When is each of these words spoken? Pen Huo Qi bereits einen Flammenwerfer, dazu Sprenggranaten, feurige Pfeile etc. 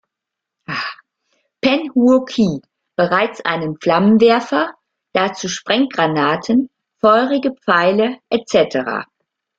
Pen 1.65 1.83
Huo 1.93 2.25
Qi 2.25 2.57
bereits 2.97 3.39
einen 3.41 3.77
Flammenwerfer, 3.79 4.73
dazu 5.13 5.47
Sprenggranaten, 5.47 6.71
feurige 6.99 7.53
Pfeile 7.53 8.17
etc. 8.31 9.05